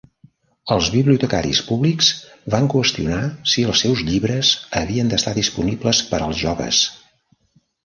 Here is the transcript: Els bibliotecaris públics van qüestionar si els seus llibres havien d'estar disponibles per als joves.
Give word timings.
Els 0.75 0.87
bibliotecaris 0.93 1.59
públics 1.67 2.09
van 2.55 2.71
qüestionar 2.75 3.21
si 3.53 3.67
els 3.73 3.83
seus 3.87 4.03
llibres 4.09 4.51
havien 4.83 5.13
d'estar 5.15 5.37
disponibles 5.39 6.03
per 6.11 6.25
als 6.31 6.43
joves. 6.43 6.83